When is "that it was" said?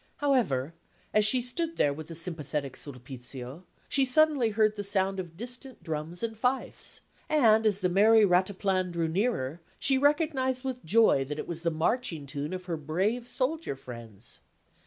11.25-11.61